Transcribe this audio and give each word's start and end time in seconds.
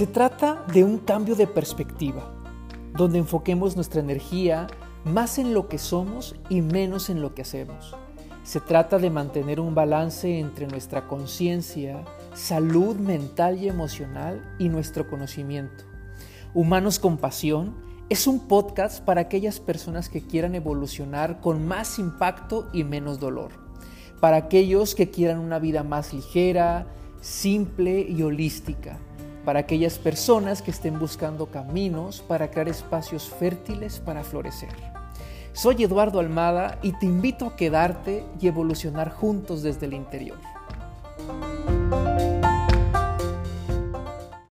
Se 0.00 0.06
trata 0.06 0.64
de 0.72 0.82
un 0.82 0.96
cambio 0.96 1.36
de 1.36 1.46
perspectiva, 1.46 2.32
donde 2.96 3.18
enfoquemos 3.18 3.76
nuestra 3.76 4.00
energía 4.00 4.66
más 5.04 5.38
en 5.38 5.52
lo 5.52 5.68
que 5.68 5.76
somos 5.76 6.36
y 6.48 6.62
menos 6.62 7.10
en 7.10 7.20
lo 7.20 7.34
que 7.34 7.42
hacemos. 7.42 7.94
Se 8.42 8.60
trata 8.60 8.96
de 8.96 9.10
mantener 9.10 9.60
un 9.60 9.74
balance 9.74 10.38
entre 10.38 10.66
nuestra 10.66 11.06
conciencia, 11.06 12.02
salud 12.32 12.96
mental 12.96 13.58
y 13.58 13.68
emocional 13.68 14.42
y 14.58 14.70
nuestro 14.70 15.06
conocimiento. 15.06 15.84
Humanos 16.54 16.98
con 16.98 17.18
Pasión 17.18 17.76
es 18.08 18.26
un 18.26 18.48
podcast 18.48 19.04
para 19.04 19.20
aquellas 19.20 19.60
personas 19.60 20.08
que 20.08 20.26
quieran 20.26 20.54
evolucionar 20.54 21.42
con 21.42 21.66
más 21.68 21.98
impacto 21.98 22.70
y 22.72 22.84
menos 22.84 23.20
dolor. 23.20 23.50
Para 24.18 24.38
aquellos 24.38 24.94
que 24.94 25.10
quieran 25.10 25.40
una 25.40 25.58
vida 25.58 25.82
más 25.82 26.14
ligera, 26.14 26.86
simple 27.20 28.00
y 28.00 28.22
holística. 28.22 28.98
Para 29.44 29.60
aquellas 29.60 29.98
personas 29.98 30.60
que 30.60 30.70
estén 30.70 30.98
buscando 30.98 31.46
caminos 31.46 32.20
para 32.20 32.50
crear 32.50 32.68
espacios 32.68 33.28
fértiles 33.28 33.98
para 33.98 34.22
florecer. 34.22 34.74
Soy 35.52 35.82
Eduardo 35.82 36.20
Almada 36.20 36.78
y 36.82 36.92
te 36.92 37.06
invito 37.06 37.46
a 37.46 37.56
quedarte 37.56 38.24
y 38.40 38.46
evolucionar 38.46 39.10
juntos 39.10 39.62
desde 39.62 39.86
el 39.86 39.94
interior. 39.94 40.38